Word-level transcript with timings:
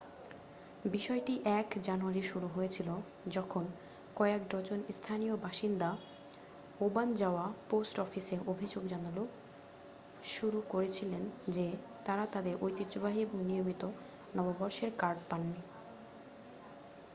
বিষয়টি 0.91 1.33
1 1.55 1.87
জানুয়ারি 1.87 2.23
শুরু 2.23 2.47
হয়েছিল 2.47 2.89
যখন 3.27 3.63
কয়েক 4.15 4.41
ডজন 4.49 4.79
স্থানীয় 4.93 5.35
বাসিন্দা 5.37 5.89
ওবানজাওয়া 6.79 7.45
পোস্ট 7.69 7.95
অফিসে 7.99 8.35
অভিযোগ 8.47 8.83
জানানো 8.87 9.23
শুরু 10.25 10.59
করেছিলেন 10.69 11.23
যে 11.47 11.65
তাঁরা 12.05 12.25
তাঁদের 12.33 12.55
ঐতিহ্যবাহী 12.61 13.19
এবং 13.21 13.37
নিয়মিত 13.45 13.83
নববর্ষের 14.35 14.91
কার্ড 14.97 15.19
পাননি 15.29 15.61